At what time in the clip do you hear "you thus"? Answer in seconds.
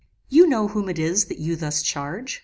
1.37-1.83